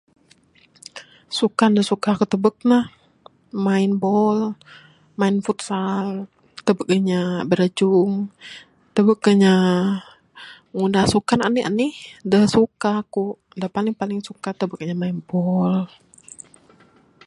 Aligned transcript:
Sukan 1.37 1.71
da 1.75 1.81
suka 1.89 2.11
ku 2.19 2.25
tubek 2.31 2.57
ne 2.69 2.77
main 3.65 3.91
bol 4.03 4.39
main 5.19 5.35
futsal 5.45 6.07
tubek 6.65 6.89
inya 6.97 7.21
birajung 7.49 8.13
tubek 8.95 9.21
inya 9.33 9.55
ngunah 10.75 11.05
sukan 11.13 11.39
anih 11.47 11.65
anih 11.69 11.95
da 12.31 12.39
suka 12.55 12.91
ku 13.13 13.23
da 13.59 13.67
paling 13.75 13.95
paling 14.01 14.19
suka 14.27 14.49
ku 14.51 14.57
tubek 14.61 14.81
inya 14.83 14.97
main 15.01 15.17
bol. 15.29 15.73